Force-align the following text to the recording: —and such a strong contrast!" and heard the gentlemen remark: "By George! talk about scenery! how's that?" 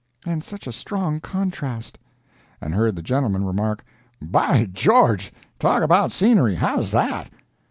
—and 0.25 0.43
such 0.43 0.65
a 0.65 0.71
strong 0.71 1.19
contrast!" 1.19 1.99
and 2.59 2.73
heard 2.73 2.95
the 2.95 3.03
gentlemen 3.03 3.45
remark: 3.45 3.83
"By 4.19 4.65
George! 4.73 5.31
talk 5.59 5.83
about 5.83 6.11
scenery! 6.11 6.55
how's 6.55 6.89
that?" 6.89 7.29